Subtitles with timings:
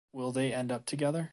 [0.13, 1.29] Will they end up together?